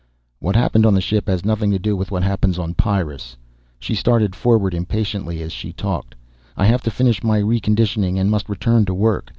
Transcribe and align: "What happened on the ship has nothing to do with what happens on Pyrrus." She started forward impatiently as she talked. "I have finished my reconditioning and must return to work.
"What 0.39 0.55
happened 0.55 0.83
on 0.87 0.95
the 0.95 0.99
ship 0.99 1.27
has 1.27 1.45
nothing 1.45 1.69
to 1.69 1.77
do 1.77 1.95
with 1.95 2.09
what 2.09 2.23
happens 2.23 2.57
on 2.57 2.73
Pyrrus." 2.73 3.37
She 3.77 3.93
started 3.93 4.35
forward 4.35 4.73
impatiently 4.73 5.43
as 5.43 5.51
she 5.53 5.73
talked. 5.73 6.15
"I 6.57 6.65
have 6.65 6.81
finished 6.81 7.23
my 7.23 7.39
reconditioning 7.39 8.17
and 8.17 8.31
must 8.31 8.49
return 8.49 8.83
to 8.85 8.95
work. 8.95 9.29